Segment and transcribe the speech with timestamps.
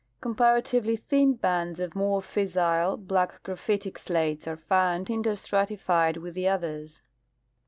[0.19, 7.03] Comparatively thin bands of more fissile, black graphitic slates are found interstratified with the others.